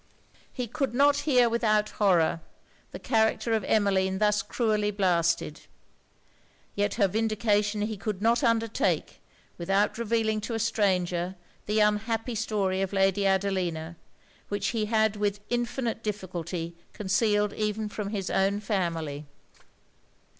He 0.51 0.65
could 0.65 0.95
not 0.95 1.15
hear 1.29 1.47
without 1.47 1.91
horror 2.01 2.41
the 2.91 2.97
character 2.97 3.53
of 3.53 3.63
Emmeline 3.63 4.17
thus 4.17 4.41
cruelly 4.41 4.89
blasted; 4.89 5.61
yet 6.73 6.95
her 6.95 7.07
vindication 7.07 7.81
he 7.83 7.97
could 7.97 8.19
not 8.19 8.43
undertake 8.43 9.21
without 9.59 9.99
revealing 9.99 10.41
to 10.41 10.55
a 10.55 10.57
stranger 10.59 11.35
the 11.67 11.81
unhappy 11.81 12.33
story 12.33 12.81
of 12.81 12.93
Lady 12.93 13.27
Adelina, 13.27 13.95
which 14.49 14.69
he 14.69 14.85
had 14.85 15.17
with 15.17 15.39
infinite 15.51 16.01
difficulty 16.01 16.73
concealed 16.93 17.53
even 17.53 17.87
from 17.87 18.09
his 18.09 18.31
own 18.31 18.59
family. 18.59 19.27